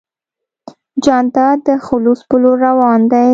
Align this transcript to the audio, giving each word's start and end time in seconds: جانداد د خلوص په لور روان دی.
جانداد 1.03 1.57
د 1.67 1.69
خلوص 1.85 2.19
په 2.29 2.35
لور 2.41 2.57
روان 2.67 3.01
دی. 3.11 3.29